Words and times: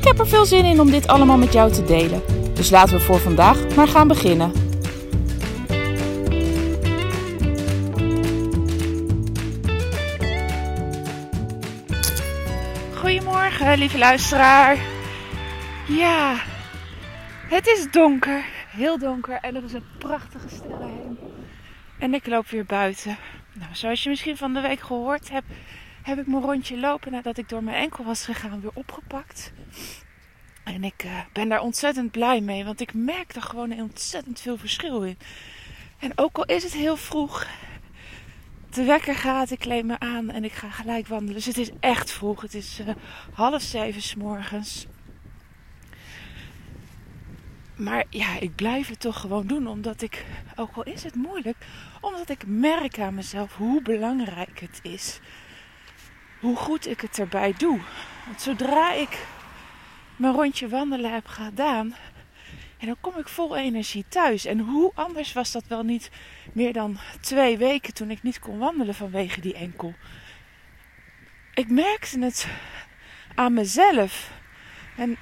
Ik 0.00 0.06
heb 0.06 0.18
er 0.18 0.28
veel 0.28 0.44
zin 0.44 0.64
in 0.64 0.80
om 0.80 0.90
dit 0.90 1.06
allemaal 1.06 1.36
met 1.36 1.52
jou 1.52 1.72
te 1.72 1.84
delen. 1.84 2.22
Dus 2.54 2.70
laten 2.70 2.96
we 2.96 3.00
voor 3.00 3.18
vandaag 3.18 3.74
maar 3.76 3.88
gaan 3.88 4.08
beginnen. 4.08 4.52
Goedemorgen, 12.94 13.78
lieve 13.78 13.98
luisteraar. 13.98 14.78
Ja, 15.88 16.34
het 17.48 17.66
is 17.66 17.86
donker, 17.90 18.44
heel 18.68 18.98
donker 18.98 19.38
en 19.40 19.56
er 19.56 19.64
is 19.64 19.72
een 19.72 19.84
prachtige 19.98 20.48
sterrenhemel. 20.48 21.34
En 21.98 22.14
ik 22.14 22.26
loop 22.26 22.48
weer 22.48 22.66
buiten. 22.66 23.16
Nou, 23.52 23.70
zoals 23.72 24.02
je 24.02 24.08
misschien 24.08 24.36
van 24.36 24.54
de 24.54 24.60
week 24.60 24.80
gehoord 24.80 25.30
hebt, 25.30 25.46
heb 26.02 26.18
ik 26.18 26.26
mijn 26.26 26.42
rondje 26.42 26.78
lopen 26.78 27.12
nadat 27.12 27.38
ik 27.38 27.48
door 27.48 27.64
mijn 27.64 27.76
enkel 27.76 28.04
was 28.04 28.24
gegaan 28.24 28.60
weer 28.60 28.74
opgepakt. 28.74 29.52
En 30.64 30.84
ik 30.84 31.04
uh, 31.04 31.20
ben 31.32 31.48
daar 31.48 31.60
ontzettend 31.60 32.10
blij 32.10 32.40
mee, 32.40 32.64
want 32.64 32.80
ik 32.80 32.94
merk 32.94 33.34
er 33.34 33.42
gewoon 33.42 33.80
ontzettend 33.80 34.40
veel 34.40 34.56
verschil 34.56 35.02
in. 35.02 35.18
En 35.98 36.12
ook 36.14 36.36
al 36.36 36.44
is 36.44 36.62
het 36.62 36.72
heel 36.72 36.96
vroeg, 36.96 37.46
de 38.70 38.84
wekker 38.84 39.14
gaat, 39.14 39.50
ik 39.50 39.58
kleed 39.58 39.84
me 39.84 39.98
aan 39.98 40.30
en 40.30 40.44
ik 40.44 40.52
ga 40.52 40.70
gelijk 40.70 41.06
wandelen. 41.06 41.34
Dus 41.34 41.46
het 41.46 41.58
is 41.58 41.70
echt 41.80 42.10
vroeg, 42.10 42.40
het 42.40 42.54
is 42.54 42.80
uh, 42.80 42.88
half 43.32 43.62
zeven 43.62 44.02
s 44.02 44.14
morgens. 44.14 44.86
Maar 47.76 48.04
ja, 48.10 48.38
ik 48.38 48.54
blijf 48.54 48.88
het 48.88 49.00
toch 49.00 49.20
gewoon 49.20 49.46
doen, 49.46 49.66
omdat 49.66 50.02
ik, 50.02 50.24
ook 50.56 50.76
al 50.76 50.82
is 50.82 51.02
het 51.02 51.14
moeilijk, 51.14 51.56
omdat 52.00 52.28
ik 52.28 52.46
merk 52.46 52.98
aan 52.98 53.14
mezelf 53.14 53.56
hoe 53.56 53.82
belangrijk 53.82 54.60
het 54.60 54.80
is. 54.82 55.20
Hoe 56.40 56.56
goed 56.56 56.86
ik 56.86 57.00
het 57.00 57.18
erbij 57.18 57.54
doe. 57.56 57.80
Want 58.26 58.42
zodra 58.42 58.92
ik 58.92 59.26
mijn 60.16 60.34
rondje 60.34 60.68
wandelen 60.68 61.12
heb 61.12 61.26
gedaan, 61.26 61.94
en 62.80 62.86
dan 62.86 62.96
kom 63.00 63.18
ik 63.18 63.28
vol 63.28 63.56
energie 63.56 64.04
thuis. 64.08 64.44
En 64.44 64.58
hoe 64.58 64.92
anders 64.94 65.32
was 65.32 65.52
dat 65.52 65.64
wel 65.66 65.82
niet 65.82 66.10
meer 66.52 66.72
dan 66.72 66.98
twee 67.20 67.58
weken 67.58 67.94
toen 67.94 68.10
ik 68.10 68.22
niet 68.22 68.38
kon 68.38 68.58
wandelen 68.58 68.94
vanwege 68.94 69.40
die 69.40 69.54
enkel. 69.54 69.94
Ik 71.54 71.70
merkte 71.70 72.18
het 72.20 72.46
aan 73.34 73.52
mezelf. 73.52 74.30
En 74.96 75.16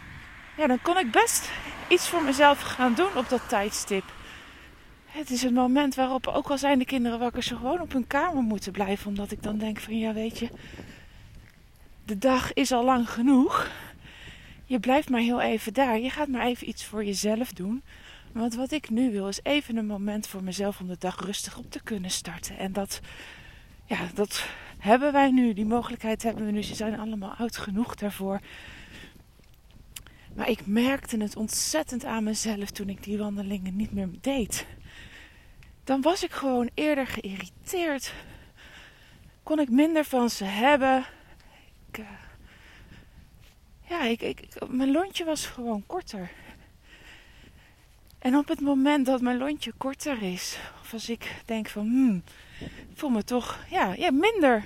ja, 0.57 0.67
dan 0.67 0.83
kon 0.83 0.99
ik 0.99 1.11
best 1.11 1.51
iets 1.89 2.09
voor 2.09 2.23
mezelf 2.23 2.61
gaan 2.61 2.95
doen 2.95 3.17
op 3.17 3.29
dat 3.29 3.49
tijdstip. 3.49 4.05
Het 5.07 5.31
is 5.31 5.43
een 5.43 5.55
moment 5.55 5.95
waarop, 5.95 6.27
ook 6.27 6.51
al 6.51 6.59
zijn 6.59 6.79
de 6.79 6.85
kinderen 6.85 7.19
wakker, 7.19 7.43
ze 7.43 7.57
gewoon 7.57 7.81
op 7.81 7.93
hun 7.93 8.07
kamer 8.07 8.43
moeten 8.43 8.73
blijven. 8.73 9.07
Omdat 9.07 9.31
ik 9.31 9.43
dan 9.43 9.59
denk 9.59 9.79
van, 9.79 9.99
ja 9.99 10.13
weet 10.13 10.39
je, 10.39 10.49
de 12.09 12.19
dag 12.19 12.53
is 12.53 12.73
al 12.73 12.84
lang 12.84 13.11
genoeg. 13.11 13.70
Je 14.64 14.81
blijft 14.81 15.11
maar 15.11 15.20
heel 15.20 15.41
even 15.41 15.73
daar. 15.73 15.98
Je 15.98 16.11
gaat 16.11 16.28
maar 16.28 16.47
even 16.47 16.69
iets 16.69 16.84
voor 16.84 17.05
jezelf 17.05 17.53
doen. 17.53 17.83
Want 18.33 18.55
wat 18.55 18.71
ik 18.71 18.91
nu 18.91 19.10
wil 19.10 19.28
is 19.28 19.41
even 19.43 19.77
een 19.77 19.87
moment 19.87 20.27
voor 20.27 20.43
mezelf 20.43 20.81
om 20.81 20.87
de 20.87 20.97
dag 20.99 21.21
rustig 21.25 21.59
op 21.59 21.71
te 21.71 21.83
kunnen 21.83 22.10
starten. 22.10 22.59
En 22.59 22.72
dat, 22.72 23.00
ja, 23.84 23.99
dat 24.15 24.47
hebben 24.78 25.12
wij 25.12 25.31
nu. 25.31 25.53
Die 25.53 25.65
mogelijkheid 25.65 26.22
hebben 26.22 26.44
we 26.44 26.50
nu. 26.50 26.62
Ze 26.62 26.75
zijn 26.75 26.99
allemaal 26.99 27.34
oud 27.38 27.56
genoeg 27.56 27.94
daarvoor. 27.94 28.41
Maar 30.34 30.49
ik 30.49 30.66
merkte 30.66 31.16
het 31.16 31.37
ontzettend 31.37 32.04
aan 32.04 32.25
mezelf 32.25 32.71
toen 32.71 32.88
ik 32.88 33.03
die 33.03 33.19
wandelingen 33.19 33.77
niet 33.77 33.93
meer 33.93 34.09
deed. 34.21 34.66
Dan 35.84 36.00
was 36.00 36.25
ik 36.25 36.33
gewoon 36.33 36.71
eerder 36.75 37.06
geïrriteerd. 37.06 38.15
Kon 39.43 39.59
ik 39.59 39.71
minder 39.71 40.04
van 40.04 40.31
ze 40.31 40.44
hebben. 40.44 41.06
Uh, 41.97 42.06
ja, 43.88 44.03
ik, 44.03 44.21
ik, 44.21 44.49
mijn 44.69 44.91
lontje 44.91 45.25
was 45.25 45.47
gewoon 45.47 45.87
korter. 45.87 46.31
En 48.19 48.37
op 48.37 48.49
het 48.49 48.60
moment 48.60 49.06
dat 49.06 49.21
mijn 49.21 49.38
lontje 49.38 49.72
korter 49.76 50.22
is, 50.22 50.59
of 50.81 50.93
als 50.93 51.09
ik 51.09 51.34
denk 51.44 51.69
van, 51.69 51.87
hmm, 51.87 52.22
voel 52.94 53.10
me 53.10 53.25
toch 53.25 53.59
ja, 53.71 53.93
ja, 53.93 54.10
minder, 54.10 54.65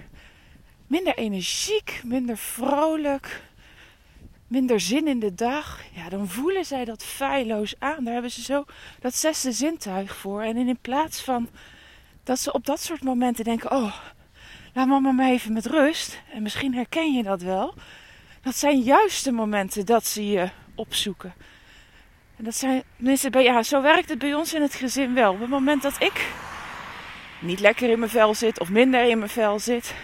minder 0.87 1.17
energiek, 1.17 2.01
minder 2.05 2.39
vrolijk 2.39 3.43
minder 4.53 4.81
zin 4.81 5.09
in 5.09 5.19
de 5.19 5.35
dag, 5.35 5.81
ja, 5.95 6.09
dan 6.09 6.29
voelen 6.29 6.65
zij 6.65 6.85
dat 6.85 7.05
feilloos 7.05 7.75
aan. 7.79 8.05
Daar 8.05 8.13
hebben 8.13 8.31
ze 8.31 8.43
zo 8.43 8.65
dat 9.01 9.15
zesde 9.15 9.53
zintuig 9.53 10.17
voor. 10.17 10.43
En 10.43 10.57
in 10.57 10.79
plaats 10.81 11.23
van 11.23 11.49
dat 12.23 12.39
ze 12.39 12.53
op 12.53 12.67
dat 12.67 12.81
soort 12.81 13.03
momenten 13.03 13.45
denken: 13.45 13.71
oh, 13.71 13.95
laat 14.73 14.87
mama 14.87 15.13
maar 15.13 15.31
even 15.31 15.53
met 15.53 15.67
rust. 15.67 16.21
En 16.33 16.43
misschien 16.43 16.75
herken 16.75 17.13
je 17.13 17.23
dat 17.23 17.43
wel. 17.43 17.75
Dat 18.43 18.57
zijn 18.57 18.81
juist 18.81 19.25
de 19.25 19.33
momenten 19.33 19.87
dat 19.87 20.07
ze 20.07 20.27
je 20.27 20.51
opzoeken. 20.75 21.35
En 22.37 22.45
dat 22.45 22.55
zijn, 22.55 22.83
tenminste, 22.97 23.31
bij, 23.31 23.43
ja, 23.43 23.63
zo 23.63 23.83
werkt 23.83 24.09
het 24.09 24.19
bij 24.19 24.35
ons 24.35 24.55
in 24.55 24.63
het 24.63 24.75
gezin 24.75 25.15
wel. 25.15 25.33
Op 25.33 25.41
het 25.41 25.49
moment 25.49 25.83
dat 25.83 26.03
ik 26.03 26.27
niet 27.39 27.61
lekker 27.61 27.91
in 27.91 27.99
mijn 27.99 28.11
vel 28.11 28.35
zit 28.35 28.61
of 28.61 28.69
minder 28.69 29.09
in 29.09 29.19
mijn 29.19 29.31
vel 29.31 29.59
zit, 29.59 29.95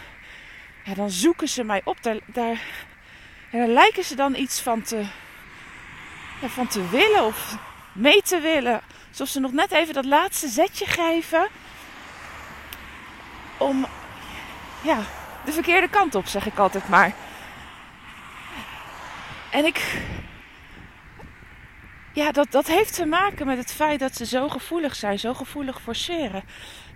ja, 0.84 0.94
dan 0.94 1.10
zoeken 1.10 1.48
ze 1.48 1.64
mij 1.64 1.80
op. 1.84 2.02
Daar, 2.02 2.18
daar, 2.26 2.60
en 3.50 3.58
daar 3.58 3.68
lijken 3.68 4.04
ze 4.04 4.16
dan 4.16 4.34
iets 4.34 4.60
van 4.60 4.82
te, 4.82 5.04
van 6.44 6.66
te 6.66 6.88
willen 6.88 7.24
of 7.24 7.56
mee 7.92 8.22
te 8.22 8.40
willen. 8.40 8.80
Alsof 9.08 9.28
ze 9.28 9.40
nog 9.40 9.52
net 9.52 9.72
even 9.72 9.94
dat 9.94 10.04
laatste 10.04 10.48
zetje 10.48 10.86
geven. 10.86 11.48
Om 13.58 13.86
ja, 14.82 14.98
de 15.44 15.52
verkeerde 15.52 15.88
kant 15.88 16.14
op, 16.14 16.26
zeg 16.26 16.46
ik 16.46 16.58
altijd 16.58 16.88
maar. 16.88 17.14
En 19.50 19.64
ik. 19.64 20.02
Ja, 22.12 22.32
dat, 22.32 22.50
dat 22.50 22.66
heeft 22.66 22.94
te 22.94 23.06
maken 23.06 23.46
met 23.46 23.58
het 23.58 23.72
feit 23.72 24.00
dat 24.00 24.16
ze 24.16 24.26
zo 24.26 24.48
gevoelig 24.48 24.94
zijn, 24.94 25.18
zo 25.18 25.34
gevoelig 25.34 25.80
forceren. 25.80 26.44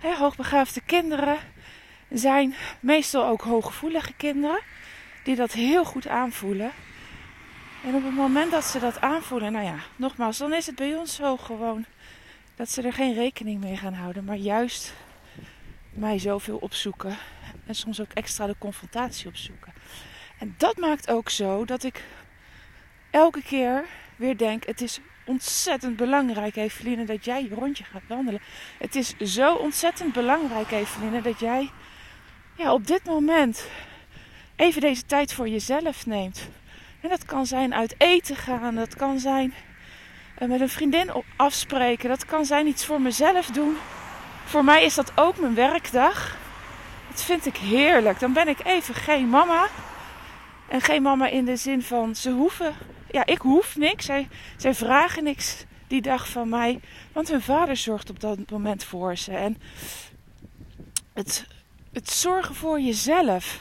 He, 0.01 0.17
hoogbegaafde 0.17 0.81
kinderen 0.81 1.37
zijn 2.11 2.55
meestal 2.81 3.27
ook 3.27 3.43
hooggevoelige 3.43 4.13
kinderen 4.13 4.61
die 5.25 5.37
dat 5.37 5.53
heel 5.53 5.85
goed 5.85 6.09
aanvoelen. 6.09 6.71
En 7.85 7.95
op 7.95 8.05
het 8.05 8.15
moment 8.15 8.51
dat 8.51 8.65
ze 8.65 8.79
dat 8.79 9.01
aanvoelen, 9.01 9.53
nou 9.53 9.65
ja, 9.65 9.77
nogmaals, 9.97 10.39
dan 10.39 10.53
is 10.53 10.67
het 10.67 10.75
bij 10.75 10.95
ons 10.95 11.15
zo 11.15 11.37
gewoon 11.37 11.85
dat 12.57 12.71
ze 12.71 12.83
er 12.83 12.93
geen 12.93 13.15
rekening 13.15 13.61
mee 13.61 13.77
gaan 13.77 13.95
houden, 13.95 14.25
maar 14.25 14.37
juist 14.37 14.95
mij 15.91 16.19
zoveel 16.19 16.57
opzoeken 16.57 17.17
en 17.67 17.75
soms 17.75 18.01
ook 18.01 18.13
extra 18.13 18.47
de 18.47 18.55
confrontatie 18.59 19.29
opzoeken. 19.29 19.73
En 20.39 20.55
dat 20.59 20.77
maakt 20.77 21.11
ook 21.11 21.31
zo 21.31 21.65
dat 21.65 21.83
ik 21.83 22.05
elke 23.11 23.43
keer 23.43 23.85
weer 24.17 24.37
denk: 24.37 24.67
het 24.67 24.81
is 24.81 25.01
ontzettend 25.25 25.97
belangrijk, 25.97 26.57
Eveline, 26.57 27.05
dat 27.05 27.25
jij 27.25 27.43
je 27.43 27.55
rondje 27.55 27.85
gaat 27.85 28.03
wandelen. 28.09 28.41
Het 28.79 28.95
is 28.95 29.17
zo 29.17 29.55
ontzettend 29.55 30.13
belangrijk, 30.13 30.71
Eveline, 30.71 31.23
dat 31.23 31.41
jij 31.41 31.71
ja, 32.57 32.73
op 32.73 32.87
dit 32.87 33.05
moment 33.05 33.67
even 34.57 34.81
deze 34.81 35.07
tijd 35.07 35.33
voor 35.33 35.49
jezelf 35.49 36.07
neemt. 36.07 36.49
En 37.01 37.09
dat 37.09 37.25
kan 37.25 37.47
zijn 37.47 37.75
uit 37.75 37.95
eten 37.99 38.37
gaan, 38.37 38.75
dat 38.75 38.97
kan 38.97 39.19
zijn 39.19 39.55
eh, 40.35 40.49
met 40.49 40.61
een 40.61 40.69
vriendin 40.69 41.11
afspreken, 41.37 42.09
dat 42.09 42.25
kan 42.25 42.45
zijn 42.45 42.67
iets 42.67 42.85
voor 42.85 43.01
mezelf 43.01 43.47
doen. 43.47 43.77
Voor 44.45 44.65
mij 44.65 44.85
is 44.85 44.95
dat 44.95 45.13
ook 45.15 45.39
mijn 45.39 45.55
werkdag. 45.55 46.37
Dat 47.13 47.23
vind 47.23 47.47
ik 47.47 47.57
heerlijk. 47.57 48.21
Dan 48.21 48.33
ben 48.33 48.49
ik 48.49 48.65
even 48.65 48.95
geen 48.95 49.29
mama. 49.29 49.69
En 50.69 50.81
geen 50.81 51.03
mama 51.03 51.29
in 51.29 51.45
de 51.45 51.57
zin 51.57 51.83
van 51.83 52.15
ze 52.15 52.31
hoeven. 52.31 52.75
Ja, 53.11 53.27
ik 53.27 53.39
hoef 53.39 53.77
niks. 53.77 54.05
Zij, 54.57 54.75
vragen 54.75 55.25
niks 55.25 55.65
die 55.87 56.03
dag 56.03 56.29
van 56.29 56.49
mij. 56.49 56.81
Want 57.13 57.29
hun 57.29 57.43
vader 57.43 57.77
zorgt 57.77 58.11
op 58.11 58.21
dat 58.21 58.51
moment 58.51 58.85
voor 58.85 59.17
ze. 59.17 59.33
En 59.33 59.61
het, 61.13 61.47
het 61.93 62.11
zorgen 62.11 62.55
voor 62.55 62.81
jezelf 62.81 63.59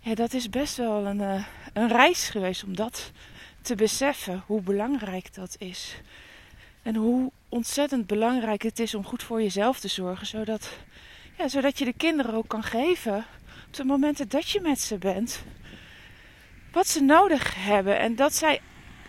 ja, 0.00 0.14
dat 0.14 0.32
is 0.32 0.48
best 0.48 0.76
wel 0.76 1.06
een, 1.06 1.20
uh, 1.20 1.44
een 1.72 1.88
reis 1.88 2.28
geweest 2.28 2.64
om 2.64 2.76
dat 2.76 3.10
te 3.62 3.74
beseffen, 3.74 4.42
hoe 4.46 4.60
belangrijk 4.60 5.34
dat 5.34 5.56
is. 5.58 5.96
En 6.82 6.94
hoe 6.94 7.30
ontzettend 7.48 8.06
belangrijk 8.06 8.62
het 8.62 8.78
is 8.78 8.94
om 8.94 9.04
goed 9.04 9.22
voor 9.22 9.42
jezelf 9.42 9.80
te 9.80 9.88
zorgen, 9.88 10.26
zodat, 10.26 10.70
zodat 11.46 11.78
je 11.78 11.84
de 11.84 11.92
kinderen 11.92 12.34
ook 12.34 12.48
kan 12.48 12.62
geven 12.62 13.16
op 13.66 13.74
de 13.74 13.84
momenten 13.84 14.28
dat 14.28 14.50
je 14.50 14.60
met 14.60 14.80
ze 14.80 14.98
bent. 14.98 15.42
wat 16.72 16.86
ze 16.86 17.00
nodig 17.00 17.54
hebben. 17.64 17.98
En 17.98 18.16
dat 18.16 18.34
zij 18.34 18.60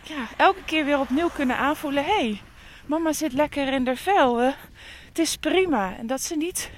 ja, 0.03 0.27
elke 0.37 0.63
keer 0.63 0.85
weer 0.85 0.99
opnieuw 0.99 1.29
kunnen 1.29 1.57
aanvoelen: 1.57 2.03
hé, 2.05 2.11
hey, 2.11 2.41
mama 2.85 3.13
zit 3.13 3.33
lekker 3.33 3.73
in 3.73 3.83
de 3.83 3.95
vel. 3.95 4.37
het 4.37 5.19
is 5.19 5.35
prima. 5.35 5.97
En 5.97 6.07
dat 6.07 6.21
ze 6.21 6.35
niet 6.35 6.71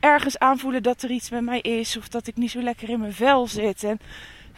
ergens 0.00 0.38
aanvoelen 0.38 0.82
dat 0.82 1.02
er 1.02 1.10
iets 1.10 1.30
met 1.30 1.42
mij 1.42 1.60
is 1.60 1.96
of 1.96 2.08
dat 2.08 2.26
ik 2.26 2.36
niet 2.36 2.50
zo 2.50 2.62
lekker 2.62 2.88
in 2.88 3.00
mijn 3.00 3.12
vel 3.12 3.46
zit. 3.46 3.84
En 3.84 4.00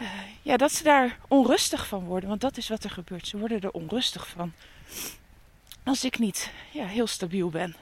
uh, 0.01 0.07
ja, 0.41 0.57
dat 0.57 0.71
ze 0.71 0.83
daar 0.83 1.17
onrustig 1.27 1.87
van 1.87 2.03
worden. 2.03 2.29
Want 2.29 2.41
dat 2.41 2.57
is 2.57 2.69
wat 2.69 2.83
er 2.83 2.89
gebeurt. 2.89 3.27
Ze 3.27 3.37
worden 3.37 3.61
er 3.61 3.71
onrustig 3.71 4.27
van. 4.27 4.53
Als 5.83 6.03
ik 6.03 6.19
niet 6.19 6.51
ja, 6.71 6.85
heel 6.85 7.07
stabiel 7.07 7.49
ben. 7.49 7.75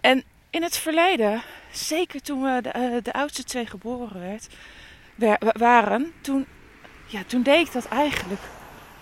En 0.00 0.24
in 0.52 0.62
het 0.62 0.76
verleden, 0.76 1.42
zeker 1.70 2.22
toen 2.22 2.42
we 2.42 2.60
de, 2.62 2.72
uh, 2.76 3.02
de 3.02 3.12
oudste 3.12 3.44
twee 3.44 3.66
geboren 3.66 4.20
werd, 4.20 4.48
waren, 5.52 6.12
toen, 6.20 6.46
ja, 7.06 7.22
toen 7.26 7.42
deed 7.42 7.66
ik 7.66 7.72
dat 7.72 7.88
eigenlijk 7.88 8.40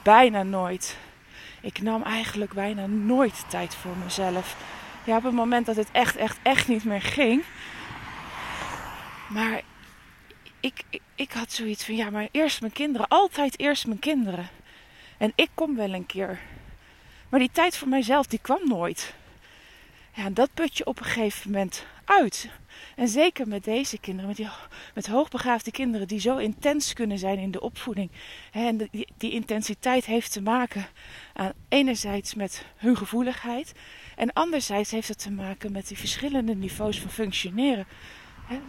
bijna 0.03 0.43
nooit. 0.43 0.97
Ik 1.61 1.83
nam 1.83 2.03
eigenlijk 2.03 2.53
bijna 2.53 2.87
nooit 2.87 3.45
tijd 3.49 3.75
voor 3.75 3.97
mezelf. 4.05 4.57
Ja, 5.05 5.17
op 5.17 5.23
het 5.23 5.33
moment 5.33 5.67
dat 5.67 5.77
het 5.77 5.89
echt, 5.93 6.17
echt, 6.17 6.39
echt 6.43 6.69
niet 6.69 6.85
meer 6.85 7.03
ging. 7.03 7.43
Maar 9.29 9.63
ik, 10.61 10.83
ik, 10.91 11.01
ik 11.15 11.33
had 11.33 11.53
zoiets 11.53 11.85
van, 11.85 11.97
ja, 11.97 12.11
maar 12.11 12.29
eerst 12.31 12.61
mijn 12.61 12.73
kinderen. 12.73 13.09
Altijd 13.09 13.59
eerst 13.59 13.87
mijn 13.87 13.99
kinderen. 13.99 14.49
En 15.19 15.33
ik 15.35 15.49
kom 15.55 15.77
wel 15.77 15.93
een 15.93 16.07
keer. 16.07 16.39
Maar 17.29 17.41
die 17.41 17.51
tijd 17.53 17.77
voor 17.77 17.89
mijzelf, 17.89 18.27
die 18.27 18.39
kwam 18.43 18.61
nooit. 18.65 19.15
Ja, 20.13 20.31
dat 20.31 20.55
put 20.55 20.77
je 20.77 20.87
op 20.87 20.99
een 20.99 21.05
gegeven 21.05 21.51
moment 21.51 21.87
uit. 22.05 22.51
En 22.97 23.09
zeker 23.09 23.49
met 23.49 23.65
deze 23.65 23.99
kinderen, 23.99 24.29
met, 24.29 24.37
die, 24.37 24.49
met 24.95 25.07
hoogbegaafde 25.07 25.71
kinderen 25.71 26.09
die 26.09 26.21
zo 26.21 26.37
intens 26.37 26.93
kunnen 26.93 27.19
zijn 27.19 27.39
in 27.39 27.51
de 27.51 27.61
opvoeding. 27.61 28.11
En 28.53 28.77
die, 28.77 29.07
die 29.17 29.31
intensiteit 29.33 30.05
heeft 30.05 30.33
te 30.33 30.43
maken 30.43 30.87
aan 31.33 31.53
enerzijds 31.69 32.35
met 32.35 32.65
hun 32.77 32.97
gevoeligheid. 32.97 33.73
En 34.17 34.33
anderzijds 34.33 34.91
heeft 34.91 35.09
het 35.09 35.19
te 35.19 35.31
maken 35.31 35.73
met 35.73 35.89
die 35.89 35.99
verschillende 35.99 36.55
niveaus 36.55 37.01
van 37.01 37.11
functioneren. 37.11 37.87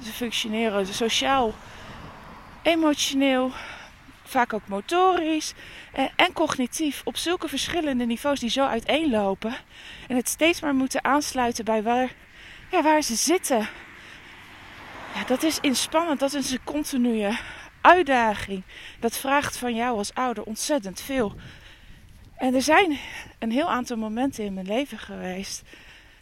Ze 0.03 0.11
functioneren 0.11 0.88
sociaal, 0.88 1.53
emotioneel, 2.61 3.51
vaak 4.31 4.54
ook 4.54 4.68
motorisch 4.68 5.54
en, 6.16 6.33
cognitief 6.33 7.01
op 7.04 7.18
zulke 7.18 7.48
verschillende 7.48 8.06
niveaus 8.06 8.39
die 8.39 8.50
zo 8.50 8.66
uiteenlopen. 8.66 9.56
En 10.07 10.16
het 10.16 10.30
steeds 10.30 10.62
maar 10.62 10.75
moeten 10.75 11.04
aansluiten 11.04 11.66
bij 11.66 11.83
waar, 11.83 12.13
ja, 12.72 12.81
waar 12.81 13.01
ze 13.01 13.16
zitten. 13.16 13.68
Ja, 15.16 15.24
dat 15.28 15.44
is 15.44 15.60
inspannend, 15.60 16.19
dat 16.19 16.33
is 16.33 16.51
een 16.51 16.63
continue 16.63 17.38
uitdaging. 17.81 18.63
Dat 19.00 19.18
vraagt 19.18 19.57
van 19.57 19.75
jou 19.75 19.98
als 19.98 20.13
ouder 20.13 20.44
ontzettend 20.44 21.01
veel. 21.01 21.36
En 22.36 22.56
er 22.56 22.62
zijn 22.62 22.98
een 23.39 23.51
heel 23.51 23.69
aantal 23.69 23.98
momenten 23.98 24.44
in 24.44 24.54
mijn 24.54 24.68
leven 24.68 25.00
geweest 25.00 25.62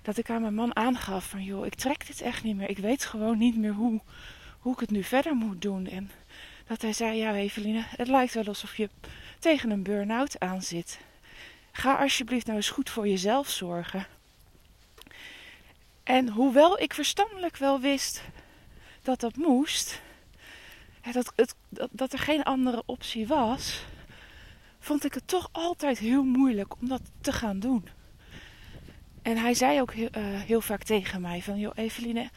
dat 0.01 0.17
ik 0.17 0.29
aan 0.29 0.41
mijn 0.41 0.53
man 0.53 0.75
aangaf 0.75 1.25
van 1.25 1.43
joh, 1.43 1.65
ik 1.65 1.75
trek 1.75 2.07
dit 2.07 2.21
echt 2.21 2.43
niet 2.43 2.55
meer. 2.55 2.69
Ik 2.69 2.77
weet 2.77 3.05
gewoon 3.05 3.37
niet 3.37 3.57
meer 3.57 3.73
hoe, 3.73 4.01
hoe 4.59 4.73
ik 4.73 4.79
het 4.79 4.91
nu 4.91 5.03
verder 5.03 5.35
moet 5.35 5.61
doen. 5.61 5.87
En 5.87 6.11
dat 6.69 6.81
hij 6.81 6.93
zei, 6.93 7.17
ja 7.17 7.35
Eveline, 7.35 7.83
het 7.97 8.07
lijkt 8.07 8.33
wel 8.33 8.45
alsof 8.45 8.77
je 8.77 8.89
tegen 9.39 9.69
een 9.69 9.83
burn-out 9.83 10.39
aan 10.39 10.61
zit. 10.61 10.99
Ga 11.71 11.95
alsjeblieft 11.95 12.45
nou 12.45 12.57
eens 12.57 12.69
goed 12.69 12.89
voor 12.89 13.07
jezelf 13.07 13.49
zorgen. 13.49 14.07
En 16.03 16.29
hoewel 16.29 16.79
ik 16.79 16.93
verstandelijk 16.93 17.57
wel 17.57 17.79
wist 17.79 18.23
dat 19.01 19.19
dat 19.19 19.35
moest, 19.35 20.01
dat, 21.11 21.33
het, 21.35 21.55
dat, 21.91 22.13
er 22.13 22.19
geen 22.19 22.43
andere 22.43 22.83
optie 22.85 23.27
was, 23.27 23.83
vond 24.79 25.05
ik 25.05 25.13
het 25.13 25.27
toch 25.27 25.49
altijd 25.51 25.97
heel 25.97 26.23
moeilijk 26.23 26.81
om 26.81 26.87
dat 26.87 27.01
te 27.21 27.31
gaan 27.31 27.59
doen. 27.59 27.87
En 29.21 29.37
hij 29.37 29.53
zei 29.53 29.81
ook 29.81 29.93
heel, 29.93 30.09
uh, 30.17 30.41
heel 30.41 30.61
vaak 30.61 30.83
tegen 30.83 31.21
mij 31.21 31.41
van, 31.41 31.59
joh 31.59 31.71
Eveline, 31.75 32.29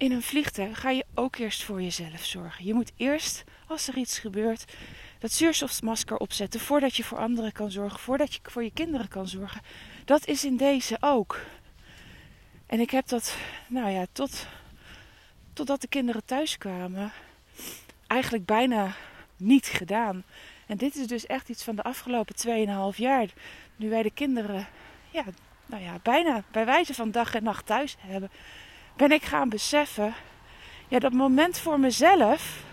in 0.00 0.12
een 0.12 0.22
vliegtuig 0.22 0.80
ga 0.80 0.90
je 0.90 1.04
ook 1.14 1.36
eerst 1.36 1.62
voor 1.62 1.82
jezelf 1.82 2.24
zorgen. 2.24 2.64
Je 2.64 2.74
moet 2.74 2.92
eerst, 2.96 3.44
als 3.70 3.88
er 3.88 3.96
iets 3.96 4.18
gebeurt, 4.18 4.64
dat 5.18 5.32
zuurstofmasker 5.32 6.16
opzetten 6.16 6.60
voordat 6.60 6.96
je 6.96 7.04
voor 7.04 7.18
anderen 7.18 7.52
kan 7.52 7.70
zorgen, 7.70 8.00
voordat 8.00 8.34
je 8.34 8.40
voor 8.42 8.62
je 8.62 8.72
kinderen 8.72 9.08
kan 9.08 9.28
zorgen. 9.28 9.60
Dat 10.04 10.26
is 10.26 10.44
in 10.44 10.56
deze 10.56 10.96
ook. 11.00 11.40
En 12.66 12.80
ik 12.80 12.90
heb 12.90 13.08
dat, 13.08 13.36
nou 13.68 13.90
ja, 13.90 14.06
tot, 14.12 14.46
totdat 15.52 15.80
de 15.80 15.88
kinderen 15.88 16.24
thuis 16.24 16.58
kwamen, 16.58 17.12
eigenlijk 18.06 18.44
bijna 18.44 18.94
niet 19.36 19.66
gedaan. 19.66 20.24
En 20.66 20.76
dit 20.76 20.96
is 20.96 21.06
dus 21.06 21.26
echt 21.26 21.48
iets 21.48 21.64
van 21.64 21.76
de 21.76 21.82
afgelopen 21.82 22.34
2,5 22.92 22.96
jaar. 22.96 23.28
Nu 23.76 23.88
wij 23.88 24.02
de 24.02 24.10
kinderen, 24.10 24.66
ja, 25.10 25.24
nou 25.66 25.82
ja, 25.82 25.98
bijna 26.02 26.42
bij 26.50 26.64
wijze 26.64 26.94
van 26.94 27.10
dag 27.10 27.34
en 27.34 27.42
nacht 27.42 27.66
thuis 27.66 27.96
hebben 27.98 28.30
ben 28.96 29.12
ik 29.12 29.22
gaan 29.22 29.48
beseffen, 29.48 30.14
ja, 30.88 30.98
dat 30.98 31.12
moment 31.12 31.58
voor 31.58 31.80
mezelf, 31.80 32.64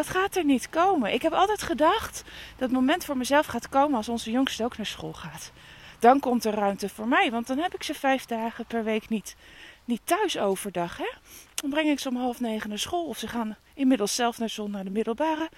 dat 0.00 0.08
gaat 0.08 0.36
er 0.36 0.44
niet 0.44 0.68
komen. 0.68 1.12
Ik 1.12 1.22
heb 1.22 1.32
altijd 1.32 1.62
gedacht 1.62 2.24
dat 2.56 2.70
moment 2.70 3.04
voor 3.04 3.16
mezelf 3.16 3.46
gaat 3.46 3.68
komen 3.68 3.96
als 3.96 4.08
onze 4.08 4.30
jongste 4.30 4.64
ook 4.64 4.76
naar 4.76 4.86
school 4.86 5.12
gaat. 5.12 5.52
Dan 5.98 6.20
komt 6.20 6.44
er 6.44 6.54
ruimte 6.54 6.88
voor 6.88 7.08
mij, 7.08 7.30
want 7.30 7.46
dan 7.46 7.58
heb 7.58 7.74
ik 7.74 7.82
ze 7.82 7.94
vijf 7.94 8.24
dagen 8.24 8.64
per 8.64 8.84
week 8.84 9.08
niet, 9.08 9.36
niet 9.84 10.00
thuis 10.04 10.38
overdag. 10.38 10.96
Hè? 10.96 11.10
Dan 11.54 11.70
breng 11.70 11.88
ik 11.88 11.98
ze 11.98 12.08
om 12.08 12.16
half 12.16 12.40
negen 12.40 12.68
naar 12.68 12.78
school 12.78 13.04
of 13.04 13.18
ze 13.18 13.28
gaan 13.28 13.56
inmiddels 13.74 14.14
zelf 14.14 14.38
naar 14.38 14.50
school 14.50 14.68
naar 14.68 14.84
de 14.84 14.90
middelbare. 14.90 15.50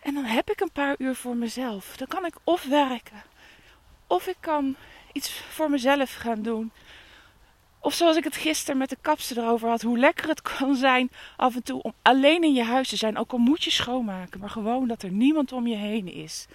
En 0.00 0.14
dan 0.14 0.24
heb 0.24 0.50
ik 0.50 0.60
een 0.60 0.72
paar 0.72 0.94
uur 0.98 1.14
voor 1.14 1.36
mezelf. 1.36 1.96
Dan 1.96 2.06
kan 2.06 2.24
ik 2.24 2.34
of 2.44 2.64
werken, 2.64 3.22
of 4.06 4.26
ik 4.26 4.36
kan 4.40 4.76
iets 5.12 5.30
voor 5.30 5.70
mezelf 5.70 6.14
gaan 6.14 6.42
doen. 6.42 6.72
Of 7.84 7.94
zoals 7.94 8.16
ik 8.16 8.24
het 8.24 8.36
gisteren 8.36 8.78
met 8.78 8.88
de 8.88 8.96
kapster 9.00 9.38
erover 9.38 9.68
had, 9.68 9.82
hoe 9.82 9.98
lekker 9.98 10.28
het 10.28 10.42
kan 10.42 10.74
zijn 10.74 11.10
af 11.36 11.54
en 11.54 11.62
toe 11.62 11.82
om 11.82 11.92
alleen 12.02 12.42
in 12.42 12.52
je 12.52 12.62
huis 12.62 12.88
te 12.88 12.96
zijn. 12.96 13.18
Ook 13.18 13.32
al 13.32 13.38
moet 13.38 13.64
je 13.64 13.70
schoonmaken, 13.70 14.40
maar 14.40 14.50
gewoon 14.50 14.88
dat 14.88 15.02
er 15.02 15.10
niemand 15.10 15.52
om 15.52 15.66
je 15.66 15.76
heen 15.76 16.12
is. 16.12 16.46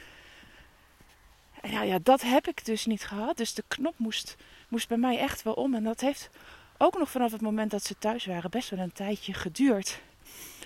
En 1.62 1.71
ja, 1.71 1.81
ja, 1.81 2.00
dat 2.03 2.21
heb 2.21 2.47
ik 2.47 2.65
dus 2.65 2.85
niet 2.85 3.06
gehad. 3.06 3.38
Dus 3.38 3.53
de 3.53 3.63
knop 3.68 3.94
moest, 3.97 4.35
moest 4.68 4.88
bij 4.88 4.97
mij 4.97 5.18
echt 5.18 5.44
wel 5.44 5.53
om. 5.53 5.75
En 5.75 5.83
dat 5.83 6.01
heeft 6.01 6.29
ook 6.77 6.97
nog 6.97 7.09
vanaf 7.09 7.31
het 7.31 7.41
moment 7.41 7.71
dat 7.71 7.83
ze 7.83 7.97
thuis 7.97 8.25
waren 8.25 8.50
best 8.50 8.69
wel 8.69 8.80
een 8.80 8.94
tijdje 8.94 9.33
geduurd. 9.33 10.01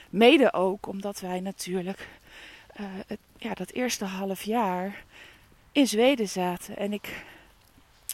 Mede 0.10 0.54
ook 0.54 0.88
omdat 0.88 1.20
wij 1.20 1.40
natuurlijk 1.40 2.08
uh, 2.80 2.86
het, 3.08 3.20
ja, 3.38 3.54
dat 3.54 3.72
eerste 3.72 4.06
half 4.06 4.44
jaar 4.44 5.04
in 5.72 5.88
Zweden 5.88 6.30
zaten. 6.30 6.78
En 6.78 6.94
ik 6.94 7.24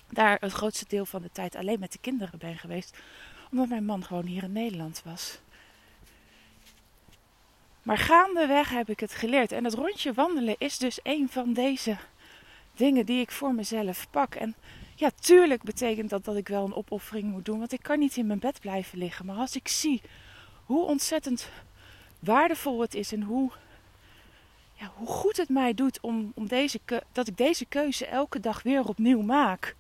daar 0.10 0.38
het 0.40 0.52
grootste 0.52 0.86
deel 0.88 1.06
van 1.06 1.22
de 1.22 1.30
tijd 1.32 1.56
alleen 1.56 1.80
met 1.80 1.92
de 1.92 2.00
kinderen 2.02 2.40
ben 2.40 2.58
geweest. 2.58 2.98
Omdat 3.52 3.68
mijn 3.68 3.86
man 3.86 4.04
gewoon 4.04 4.26
hier 4.26 4.44
in 4.44 4.52
Nederland 4.52 5.02
was. 5.06 5.40
Maar 7.88 7.98
gaandeweg 7.98 8.70
heb 8.70 8.90
ik 8.90 9.00
het 9.00 9.14
geleerd. 9.14 9.52
En 9.52 9.64
het 9.64 9.74
rondje 9.74 10.14
wandelen 10.14 10.56
is 10.58 10.78
dus 10.78 11.00
een 11.04 11.30
van 11.30 11.54
deze 11.54 11.98
dingen 12.76 13.06
die 13.06 13.22
ik 13.22 13.32
voor 13.32 13.54
mezelf 13.54 14.08
pak. 14.10 14.36
En 14.36 14.56
ja, 14.96 15.10
tuurlijk 15.20 15.64
betekent 15.64 16.10
dat 16.10 16.26
dat 16.26 16.36
ik 16.36 16.48
wel 16.48 16.66
een 16.66 16.76
opoffering 16.76 17.32
moet 17.32 17.46
doen. 17.46 17.60
Want 17.60 17.72
ik 17.72 17.84
kan 17.84 18.00
niet 18.00 18.18
in 18.18 18.28
mijn 18.28 18.40
bed 18.40 18.60
blijven 18.60 18.98
liggen. 18.98 19.26
Maar 19.26 19.36
als 19.38 19.56
ik 19.56 19.68
zie 19.68 20.02
hoe 20.66 20.86
ontzettend 20.86 21.50
waardevol 22.20 22.82
het 22.82 22.96
is 22.96 23.12
en 23.12 23.22
hoe, 23.22 23.52
ja, 24.74 24.92
hoe 24.96 25.08
goed 25.08 25.38
het 25.38 25.50
mij 25.50 25.74
doet 25.74 26.00
om, 26.02 26.32
om 26.36 26.48
deze, 26.48 26.80
dat 27.12 27.28
ik 27.28 27.38
deze 27.38 27.66
keuze 27.66 28.06
elke 28.06 28.40
dag 28.40 28.64
weer 28.64 28.88
opnieuw 28.88 29.22
maak 29.22 29.76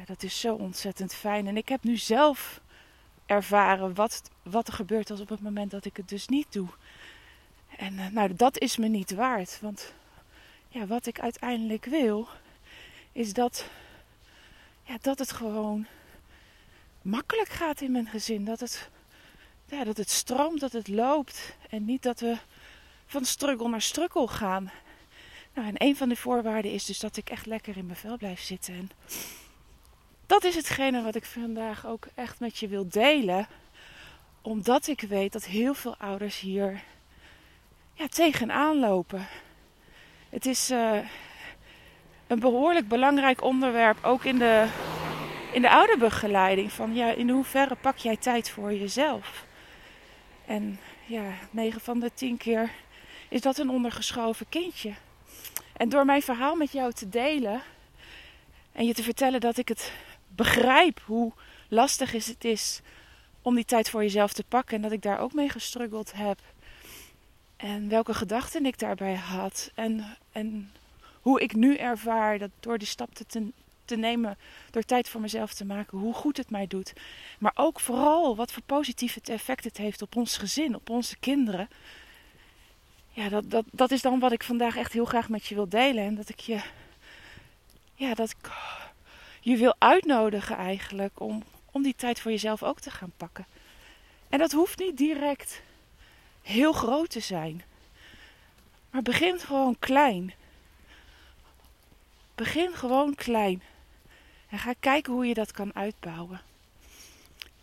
ja, 0.00 0.06
dat 0.06 0.22
is 0.22 0.40
zo 0.40 0.54
ontzettend 0.54 1.14
fijn. 1.14 1.46
En 1.46 1.56
ik 1.56 1.68
heb 1.68 1.82
nu 1.82 1.96
zelf 1.96 2.60
ervaren 3.26 3.94
wat, 3.94 4.30
wat 4.42 4.68
er 4.68 4.74
gebeurt 4.74 5.10
als 5.10 5.20
op 5.20 5.28
het 5.28 5.40
moment 5.40 5.70
dat 5.70 5.84
ik 5.84 5.96
het 5.96 6.08
dus 6.08 6.28
niet 6.28 6.52
doe. 6.52 6.68
En 7.76 7.92
uh, 7.92 8.06
nou, 8.06 8.34
dat 8.34 8.58
is 8.58 8.76
me 8.76 8.88
niet 8.88 9.14
waard. 9.14 9.58
Want 9.60 9.92
ja, 10.68 10.86
wat 10.86 11.06
ik 11.06 11.20
uiteindelijk 11.20 11.84
wil, 11.84 12.28
is 13.12 13.32
dat, 13.32 13.68
ja, 14.82 14.96
dat 15.00 15.18
het 15.18 15.32
gewoon 15.32 15.86
makkelijk 17.02 17.48
gaat 17.48 17.80
in 17.80 17.92
mijn 17.92 18.06
gezin. 18.06 18.44
Dat 18.44 18.60
het, 18.60 18.90
ja, 19.64 19.84
dat 19.84 19.96
het 19.96 20.10
stroomt, 20.10 20.60
dat 20.60 20.72
het 20.72 20.88
loopt. 20.88 21.56
En 21.70 21.84
niet 21.84 22.02
dat 22.02 22.20
we 22.20 22.36
van 23.06 23.24
struggle 23.24 23.68
naar 23.68 23.82
strukkel 23.82 24.26
gaan. 24.26 24.70
Nou, 25.54 25.68
en 25.68 25.74
een 25.76 25.96
van 25.96 26.08
de 26.08 26.16
voorwaarden 26.16 26.72
is 26.72 26.84
dus 26.84 26.98
dat 26.98 27.16
ik 27.16 27.30
echt 27.30 27.46
lekker 27.46 27.76
in 27.76 27.86
mijn 27.86 27.98
vel 27.98 28.16
blijf 28.16 28.40
zitten. 28.40 28.74
En 28.74 28.90
dat 30.30 30.44
is 30.44 30.54
hetgene 30.54 31.02
wat 31.02 31.14
ik 31.14 31.24
vandaag 31.24 31.86
ook 31.86 32.06
echt 32.14 32.40
met 32.40 32.58
je 32.58 32.68
wil 32.68 32.88
delen. 32.88 33.46
Omdat 34.42 34.86
ik 34.86 35.00
weet 35.00 35.32
dat 35.32 35.44
heel 35.44 35.74
veel 35.74 35.96
ouders 35.98 36.40
hier 36.40 36.82
ja, 37.94 38.08
tegenaan 38.08 38.78
lopen. 38.78 39.26
Het 40.28 40.46
is 40.46 40.70
uh, 40.70 40.98
een 42.26 42.40
behoorlijk 42.40 42.88
belangrijk 42.88 43.42
onderwerp, 43.42 44.04
ook 44.04 44.24
in 44.24 44.38
de, 44.38 44.68
in 45.52 45.62
de 45.62 45.70
ouderbegeleiding. 45.70 46.72
Van 46.72 46.94
ja, 46.94 47.10
in 47.10 47.30
hoeverre 47.30 47.74
pak 47.74 47.96
jij 47.96 48.16
tijd 48.16 48.50
voor 48.50 48.74
jezelf? 48.74 49.44
En 50.46 50.80
ja, 51.06 51.32
9 51.50 51.80
van 51.80 52.00
de 52.00 52.10
10 52.14 52.36
keer 52.36 52.70
is 53.28 53.40
dat 53.40 53.58
een 53.58 53.70
ondergeschoven 53.70 54.48
kindje. 54.48 54.92
En 55.72 55.88
door 55.88 56.04
mijn 56.04 56.22
verhaal 56.22 56.54
met 56.54 56.72
jou 56.72 56.92
te 56.92 57.08
delen 57.08 57.62
en 58.72 58.86
je 58.86 58.94
te 58.94 59.02
vertellen 59.02 59.40
dat 59.40 59.56
ik 59.56 59.68
het 59.68 59.92
begrijp 60.40 61.00
hoe 61.04 61.32
lastig 61.68 62.12
het 62.12 62.44
is 62.44 62.80
om 63.42 63.54
die 63.54 63.64
tijd 63.64 63.90
voor 63.90 64.02
jezelf 64.02 64.32
te 64.32 64.44
pakken 64.44 64.76
en 64.76 64.82
dat 64.82 64.92
ik 64.92 65.02
daar 65.02 65.18
ook 65.18 65.32
mee 65.32 65.48
gestruggeld 65.48 66.12
heb. 66.12 66.40
En 67.56 67.88
welke 67.88 68.14
gedachten 68.14 68.66
ik 68.66 68.78
daarbij 68.78 69.14
had. 69.14 69.70
En, 69.74 70.16
en 70.32 70.72
hoe 71.20 71.40
ik 71.40 71.54
nu 71.54 71.76
ervaar 71.76 72.38
dat 72.38 72.50
door 72.60 72.78
die 72.78 72.88
stap 72.88 73.14
te, 73.14 73.52
te 73.84 73.96
nemen, 73.96 74.38
door 74.70 74.82
tijd 74.82 75.08
voor 75.08 75.20
mezelf 75.20 75.54
te 75.54 75.64
maken, 75.64 75.98
hoe 75.98 76.14
goed 76.14 76.36
het 76.36 76.50
mij 76.50 76.66
doet. 76.66 76.92
Maar 77.38 77.52
ook 77.54 77.80
vooral 77.80 78.36
wat 78.36 78.52
voor 78.52 78.62
positieve 78.62 79.20
effect 79.24 79.64
het 79.64 79.76
heeft 79.76 80.02
op 80.02 80.16
ons 80.16 80.36
gezin, 80.36 80.74
op 80.74 80.90
onze 80.90 81.16
kinderen. 81.18 81.68
Ja, 83.10 83.28
dat, 83.28 83.50
dat, 83.50 83.64
dat 83.70 83.90
is 83.90 84.02
dan 84.02 84.18
wat 84.18 84.32
ik 84.32 84.42
vandaag 84.42 84.76
echt 84.76 84.92
heel 84.92 85.04
graag 85.04 85.28
met 85.28 85.46
je 85.46 85.54
wil 85.54 85.68
delen. 85.68 86.04
En 86.04 86.14
dat 86.14 86.28
ik 86.28 86.40
je, 86.40 86.60
ja, 87.94 88.14
dat 88.14 88.30
ik 88.30 88.50
je 89.40 89.56
wil 89.56 89.74
uitnodigen 89.78 90.56
eigenlijk 90.56 91.20
om, 91.20 91.42
om 91.70 91.82
die 91.82 91.94
tijd 91.96 92.20
voor 92.20 92.30
jezelf 92.30 92.62
ook 92.62 92.80
te 92.80 92.90
gaan 92.90 93.12
pakken. 93.16 93.46
En 94.28 94.38
dat 94.38 94.52
hoeft 94.52 94.78
niet 94.78 94.96
direct 94.96 95.62
heel 96.42 96.72
groot 96.72 97.10
te 97.10 97.20
zijn. 97.20 97.62
Maar 98.90 99.02
begin 99.02 99.38
gewoon 99.38 99.76
klein. 99.78 100.34
Begin 102.34 102.72
gewoon 102.72 103.14
klein. 103.14 103.62
En 104.48 104.58
ga 104.58 104.74
kijken 104.80 105.12
hoe 105.12 105.26
je 105.26 105.34
dat 105.34 105.52
kan 105.52 105.74
uitbouwen. 105.74 106.40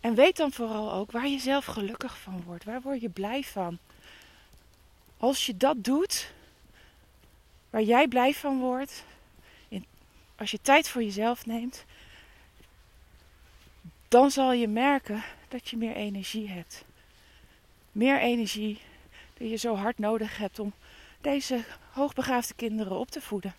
En 0.00 0.14
weet 0.14 0.36
dan 0.36 0.52
vooral 0.52 0.92
ook 0.92 1.10
waar 1.10 1.28
je 1.28 1.38
zelf 1.38 1.64
gelukkig 1.64 2.18
van 2.18 2.42
wordt. 2.42 2.64
Waar 2.64 2.80
word 2.80 3.00
je 3.00 3.08
blij 3.08 3.44
van? 3.44 3.78
Als 5.16 5.46
je 5.46 5.56
dat 5.56 5.84
doet, 5.84 6.32
waar 7.70 7.82
jij 7.82 8.08
blij 8.08 8.34
van 8.34 8.58
wordt, 8.58 9.04
als 10.38 10.50
je 10.50 10.60
tijd 10.62 10.88
voor 10.88 11.02
jezelf 11.02 11.46
neemt, 11.46 11.84
dan 14.08 14.30
zal 14.30 14.52
je 14.52 14.68
merken 14.68 15.24
dat 15.48 15.68
je 15.68 15.76
meer 15.76 15.94
energie 15.94 16.48
hebt. 16.48 16.84
Meer 17.92 18.20
energie 18.20 18.80
die 19.34 19.48
je 19.48 19.56
zo 19.56 19.74
hard 19.74 19.98
nodig 19.98 20.38
hebt 20.38 20.58
om 20.58 20.72
deze 21.20 21.64
hoogbegaafde 21.92 22.54
kinderen 22.54 22.98
op 22.98 23.10
te 23.10 23.20
voeden. 23.20 23.54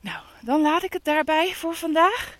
Nou, 0.00 0.24
dan 0.40 0.60
laat 0.60 0.82
ik 0.82 0.92
het 0.92 1.04
daarbij 1.04 1.54
voor 1.54 1.74
vandaag. 1.74 2.38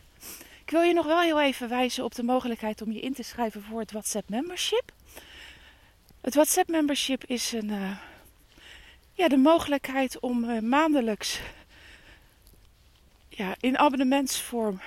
Ik 0.65 0.71
wil 0.71 0.83
je 0.83 0.93
nog 0.93 1.07
wel 1.07 1.21
heel 1.21 1.41
even 1.41 1.69
wijzen 1.69 2.05
op 2.05 2.15
de 2.15 2.23
mogelijkheid 2.23 2.83
om 2.83 2.93
je 2.93 3.01
in 3.01 3.15
te 3.15 3.23
schrijven 3.23 3.63
voor 3.63 3.81
het 3.81 3.93
WhatsApp 3.93 4.29
membership. 4.29 4.93
Het 6.21 6.35
WhatsApp 6.35 6.69
membership 6.69 7.25
is 7.25 7.53
een, 7.53 7.69
uh, 7.69 7.99
ja, 9.19 9.29
de 9.29 9.37
mogelijkheid 9.37 10.21
om 10.21 10.45
uh, 10.45 10.61
maandelijks 10.61 11.41
ja, 13.29 13.55
in 13.61 13.79
abonnementsvorm 13.79 14.81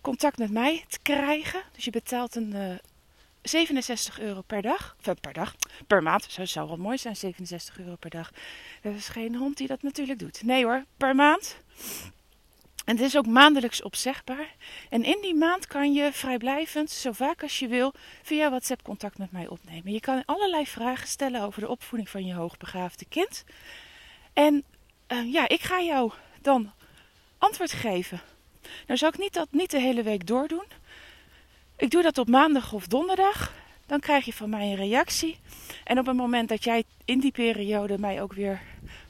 contact 0.00 0.38
met 0.38 0.50
mij 0.50 0.84
te 0.88 0.98
krijgen. 1.02 1.62
Dus 1.72 1.84
je 1.84 1.90
betaalt 1.90 2.34
een 2.34 2.54
uh, 2.54 2.74
67 3.42 4.20
euro 4.20 4.40
per 4.40 4.62
dag. 4.62 4.96
Of 5.06 5.20
per 5.20 5.32
dag, 5.32 5.54
per 5.86 6.02
maand. 6.02 6.26
Zo 6.28 6.44
zou 6.44 6.68
wel 6.68 6.76
mooi 6.76 6.98
zijn, 6.98 7.16
67 7.16 7.78
euro 7.78 7.94
per 7.96 8.10
dag. 8.10 8.30
Er 8.82 8.94
is 8.94 9.08
geen 9.08 9.34
hond 9.34 9.56
die 9.56 9.66
dat 9.66 9.82
natuurlijk 9.82 10.18
doet. 10.18 10.42
Nee 10.42 10.64
hoor, 10.64 10.84
per 10.96 11.14
maand. 11.14 11.56
En 12.84 12.96
het 12.96 13.04
is 13.06 13.16
ook 13.16 13.26
maandelijks 13.26 13.82
opzegbaar. 13.82 14.54
En 14.88 15.04
in 15.04 15.18
die 15.22 15.34
maand 15.34 15.66
kan 15.66 15.92
je 15.92 16.12
vrijblijvend, 16.12 16.90
zo 16.90 17.12
vaak 17.12 17.42
als 17.42 17.58
je 17.58 17.66
wil, 17.66 17.92
via 18.22 18.48
WhatsApp 18.48 18.82
contact 18.82 19.18
met 19.18 19.32
mij 19.32 19.48
opnemen. 19.48 19.92
Je 19.92 20.00
kan 20.00 20.24
allerlei 20.24 20.66
vragen 20.66 21.08
stellen 21.08 21.42
over 21.42 21.60
de 21.60 21.68
opvoeding 21.68 22.08
van 22.08 22.26
je 22.26 22.34
hoogbegaafde 22.34 23.04
kind. 23.08 23.44
En 24.32 24.64
uh, 25.08 25.32
ja, 25.32 25.48
ik 25.48 25.60
ga 25.60 25.80
jou 25.80 26.12
dan 26.40 26.72
antwoord 27.38 27.72
geven. 27.72 28.20
Nou 28.86 28.98
zou 28.98 29.12
ik 29.14 29.20
niet 29.20 29.34
dat 29.34 29.48
niet 29.50 29.70
de 29.70 29.80
hele 29.80 30.02
week 30.02 30.26
doordoen. 30.26 30.66
Ik 31.76 31.90
doe 31.90 32.02
dat 32.02 32.18
op 32.18 32.28
maandag 32.28 32.72
of 32.72 32.86
donderdag. 32.86 33.52
Dan 33.86 34.00
krijg 34.00 34.24
je 34.24 34.32
van 34.32 34.50
mij 34.50 34.70
een 34.70 34.76
reactie. 34.76 35.38
En 35.84 35.98
op 35.98 36.06
het 36.06 36.16
moment 36.16 36.48
dat 36.48 36.64
jij 36.64 36.84
in 37.04 37.20
die 37.20 37.32
periode 37.32 37.98
mij 37.98 38.22
ook 38.22 38.32
weer 38.32 38.60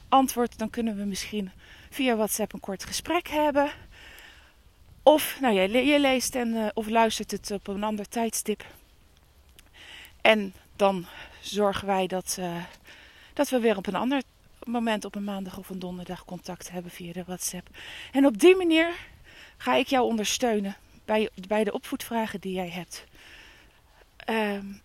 antwoordt, 0.09 0.57
dan 0.57 0.69
kunnen 0.69 0.97
we 0.97 1.03
misschien 1.03 1.51
via 1.93 2.15
WhatsApp 2.15 2.53
een 2.53 2.59
kort 2.59 2.85
gesprek 2.85 3.27
hebben. 3.27 3.71
Of 5.03 5.37
nou, 5.41 5.53
je, 5.53 5.85
je 5.85 5.99
leest 5.99 6.35
en, 6.35 6.47
uh, 6.47 6.67
of 6.73 6.89
luistert 6.89 7.31
het 7.31 7.51
op 7.51 7.67
een 7.67 7.83
ander 7.83 8.09
tijdstip. 8.09 8.65
En 10.21 10.53
dan 10.75 11.05
zorgen 11.41 11.87
wij 11.87 12.07
dat, 12.07 12.37
uh, 12.39 12.63
dat 13.33 13.49
we 13.49 13.59
weer 13.59 13.77
op 13.77 13.87
een 13.87 13.95
ander 13.95 14.21
moment 14.63 15.05
op 15.05 15.15
een 15.15 15.23
maandag 15.23 15.57
of 15.57 15.69
een 15.69 15.79
donderdag 15.79 16.25
contact 16.25 16.71
hebben 16.71 16.91
via 16.91 17.13
de 17.13 17.23
WhatsApp. 17.23 17.69
En 18.11 18.25
op 18.25 18.39
die 18.39 18.55
manier 18.55 18.89
ga 19.57 19.75
ik 19.75 19.87
jou 19.87 20.05
ondersteunen 20.05 20.75
bij, 21.05 21.29
bij 21.47 21.63
de 21.63 21.73
opvoedvragen 21.73 22.41
die 22.41 22.53
jij 22.53 22.69
hebt. 22.69 23.03
Um, 24.29 24.81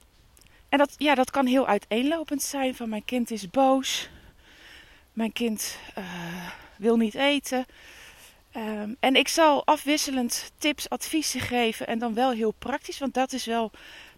en 0.69 0.79
dat, 0.79 0.95
ja, 0.97 1.15
dat 1.15 1.31
kan 1.31 1.47
heel 1.47 1.67
uiteenlopend 1.67 2.43
zijn. 2.43 2.75
Van 2.75 2.89
mijn 2.89 3.05
kind 3.05 3.31
is 3.31 3.51
boos. 3.51 4.09
Mijn 5.13 5.33
kind 5.33 5.79
uh, 5.99 6.51
wil 6.79 6.97
niet 6.97 7.15
eten. 7.15 7.67
Um, 8.57 8.97
en 9.01 9.17
ik 9.17 9.29
zal 9.29 9.67
afwisselend 9.67 10.53
tips, 10.59 10.89
adviezen 10.89 11.41
geven. 11.41 11.87
En 11.87 11.99
dan 11.99 12.15
wel 12.15 12.31
heel 12.31 12.55
praktisch. 12.59 12.99
Want 12.99 13.15
dat 13.15 13.33
is 13.33 13.45
wel 13.45 13.71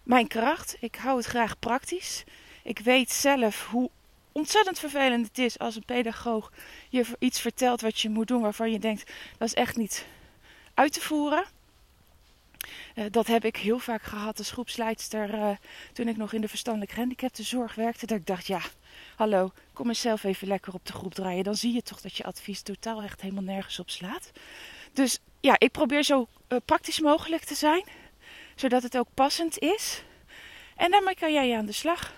mijn 0.02 0.26
kracht. 0.26 0.76
Ik 0.80 0.94
hou 0.94 1.16
het 1.16 1.26
graag 1.26 1.58
praktisch. 1.58 2.24
Ik 2.62 2.78
weet 2.78 3.12
zelf 3.12 3.66
hoe 3.66 3.90
ontzettend 4.32 4.78
vervelend 4.78 5.26
het 5.26 5.38
is 5.38 5.58
als 5.58 5.76
een 5.76 5.84
pedagoog 5.84 6.52
je 6.88 7.04
iets 7.18 7.40
vertelt 7.40 7.80
wat 7.80 8.00
je 8.00 8.08
moet 8.10 8.28
doen. 8.28 8.40
Waarvan 8.40 8.72
je 8.72 8.78
denkt 8.78 9.12
dat 9.38 9.48
is 9.48 9.54
echt 9.54 9.76
niet 9.76 10.06
uit 10.74 10.92
te 10.92 11.00
voeren. 11.00 11.44
Uh, 12.94 13.04
dat 13.10 13.26
heb 13.26 13.44
ik 13.44 13.56
heel 13.56 13.78
vaak 13.78 14.02
gehad 14.02 14.38
als 14.38 14.50
groepsleidster 14.50 15.34
uh, 15.34 15.50
toen 15.92 16.08
ik 16.08 16.16
nog 16.16 16.32
in 16.32 16.40
de 16.40 16.48
verstandelijk 16.48 16.92
gehandicaptenzorg 16.92 17.74
werkte. 17.74 18.06
Dat 18.06 18.18
ik 18.18 18.26
dacht, 18.26 18.46
ja, 18.46 18.60
hallo, 19.16 19.52
kom 19.72 19.88
eens 19.88 20.00
zelf 20.00 20.24
even 20.24 20.48
lekker 20.48 20.74
op 20.74 20.86
de 20.86 20.92
groep 20.92 21.14
draaien. 21.14 21.44
Dan 21.44 21.54
zie 21.54 21.74
je 21.74 21.82
toch 21.82 22.00
dat 22.00 22.16
je 22.16 22.24
advies 22.24 22.62
totaal 22.62 23.02
echt 23.02 23.20
helemaal 23.20 23.42
nergens 23.42 23.78
op 23.78 23.90
slaat. 23.90 24.30
Dus 24.92 25.18
ja, 25.40 25.54
ik 25.58 25.70
probeer 25.70 26.02
zo 26.02 26.26
uh, 26.48 26.58
praktisch 26.64 27.00
mogelijk 27.00 27.44
te 27.44 27.54
zijn. 27.54 27.84
Zodat 28.54 28.82
het 28.82 28.98
ook 28.98 29.08
passend 29.14 29.58
is. 29.58 30.02
En 30.76 30.90
daarmee 30.90 31.14
kan 31.14 31.32
jij 31.32 31.56
aan 31.56 31.66
de 31.66 31.72
slag. 31.72 32.14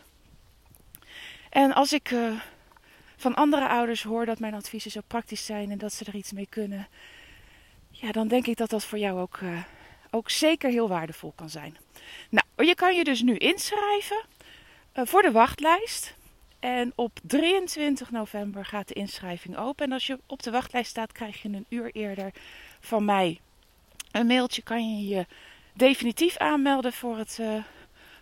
En 1.50 1.72
als 1.72 1.92
ik 1.92 2.14
van 3.16 3.34
andere 3.34 3.68
ouders 3.68 4.02
hoor 4.02 4.26
dat 4.26 4.38
mijn 4.38 4.54
adviezen 4.54 4.90
zo 4.90 5.00
praktisch 5.06 5.46
zijn 5.46 5.70
en 5.70 5.78
dat 5.78 5.92
ze 5.92 6.04
er 6.04 6.14
iets 6.14 6.32
mee 6.32 6.46
kunnen. 6.48 6.88
Ja, 7.90 8.12
dan 8.12 8.28
denk 8.28 8.46
ik 8.46 8.56
dat 8.56 8.70
dat 8.70 8.84
voor 8.84 8.98
jou 8.98 9.20
ook 9.20 9.38
ook 10.14 10.30
zeker 10.30 10.70
heel 10.70 10.88
waardevol 10.88 11.32
kan 11.36 11.50
zijn. 11.50 11.76
Nou, 12.28 12.44
je 12.56 12.74
kan 12.74 12.94
je 12.94 13.04
dus 13.04 13.22
nu 13.22 13.36
inschrijven 13.36 14.24
voor 14.94 15.22
de 15.22 15.30
wachtlijst. 15.30 16.14
En 16.62 16.92
op 16.94 17.18
23 17.22 18.10
november 18.10 18.64
gaat 18.64 18.88
de 18.88 18.94
inschrijving 18.94 19.56
open. 19.56 19.86
En 19.86 19.92
als 19.92 20.06
je 20.06 20.18
op 20.26 20.42
de 20.42 20.50
wachtlijst 20.50 20.90
staat, 20.90 21.12
krijg 21.12 21.42
je 21.42 21.48
een 21.48 21.66
uur 21.68 21.90
eerder 21.92 22.32
van 22.80 23.04
mij 23.04 23.40
een 24.10 24.26
mailtje. 24.26 24.62
Kan 24.62 24.98
je 24.98 25.14
je 25.14 25.26
definitief 25.72 26.36
aanmelden 26.36 26.92
voor 26.92 27.18
het 27.18 27.38
uh, 27.40 27.64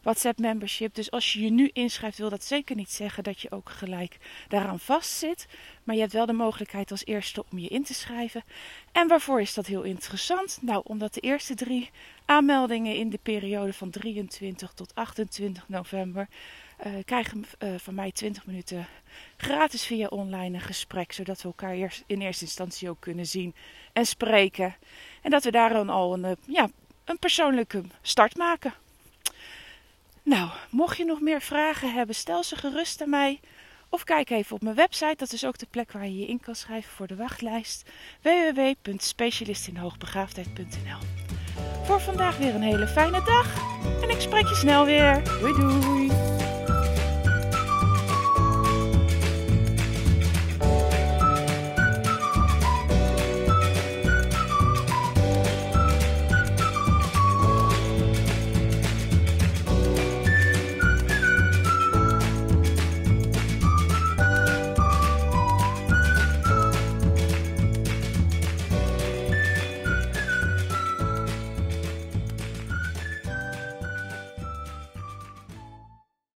WhatsApp 0.02 0.38
membership. 0.38 0.94
Dus 0.94 1.10
als 1.10 1.32
je 1.32 1.40
je 1.40 1.50
nu 1.50 1.70
inschrijft, 1.72 2.18
wil 2.18 2.30
dat 2.30 2.44
zeker 2.44 2.76
niet 2.76 2.90
zeggen 2.90 3.24
dat 3.24 3.40
je 3.40 3.50
ook 3.50 3.70
gelijk 3.70 4.16
daaraan 4.48 4.80
vastzit. 4.80 5.46
Maar 5.84 5.94
je 5.94 6.00
hebt 6.00 6.12
wel 6.12 6.26
de 6.26 6.32
mogelijkheid 6.32 6.90
als 6.90 7.04
eerste 7.04 7.44
om 7.50 7.58
je 7.58 7.68
in 7.68 7.84
te 7.84 7.94
schrijven. 7.94 8.44
En 8.92 9.08
waarvoor 9.08 9.40
is 9.40 9.54
dat 9.54 9.66
heel 9.66 9.82
interessant? 9.82 10.58
Nou, 10.60 10.82
omdat 10.84 11.14
de 11.14 11.20
eerste 11.20 11.54
drie 11.54 11.90
aanmeldingen 12.24 12.96
in 12.96 13.10
de 13.10 13.20
periode 13.22 13.72
van 13.72 13.90
23 13.90 14.72
tot 14.72 14.94
28 14.94 15.68
november 15.68 16.28
uh, 16.86 16.92
krijgen 17.04 17.44
uh, 17.58 17.74
van 17.78 17.94
mij 17.94 18.12
20 18.12 18.46
minuten 18.46 18.86
gratis 19.36 19.86
via 19.86 20.06
online 20.06 20.54
een 20.54 20.60
gesprek. 20.60 21.12
Zodat 21.12 21.42
we 21.42 21.48
elkaar 21.48 21.72
eerst, 21.72 22.02
in 22.06 22.20
eerste 22.20 22.44
instantie 22.44 22.90
ook 22.90 23.00
kunnen 23.00 23.26
zien 23.26 23.54
en 23.92 24.06
spreken. 24.06 24.76
En 25.22 25.30
dat 25.30 25.44
we 25.44 25.50
daar 25.50 25.72
dan 25.72 25.88
al 25.88 26.12
een, 26.12 26.24
uh, 26.24 26.30
ja, 26.46 26.68
een 27.04 27.18
persoonlijke 27.18 27.82
start 28.02 28.36
maken. 28.36 28.74
Nou, 30.22 30.50
mocht 30.70 30.96
je 30.96 31.04
nog 31.04 31.20
meer 31.20 31.40
vragen 31.40 31.92
hebben, 31.92 32.14
stel 32.14 32.42
ze 32.42 32.56
gerust 32.56 33.02
aan 33.02 33.10
mij. 33.10 33.40
Of 33.88 34.04
kijk 34.04 34.30
even 34.30 34.54
op 34.54 34.62
mijn 34.62 34.76
website, 34.76 35.14
dat 35.16 35.32
is 35.32 35.44
ook 35.44 35.58
de 35.58 35.66
plek 35.70 35.92
waar 35.92 36.04
je 36.04 36.18
je 36.18 36.26
in 36.26 36.40
kan 36.40 36.54
schrijven 36.54 36.92
voor 36.92 37.06
de 37.06 37.16
wachtlijst. 37.16 37.90
www.specialistinhoogbegaafdheid.nl 38.22 40.98
Voor 41.84 42.00
vandaag 42.00 42.36
weer 42.36 42.54
een 42.54 42.62
hele 42.62 42.86
fijne 42.86 43.24
dag 43.24 43.78
en 44.02 44.10
ik 44.10 44.20
spreek 44.20 44.48
je 44.48 44.54
snel 44.54 44.84
weer. 44.84 45.24
Doei 45.24 45.52
doei! 45.52 46.29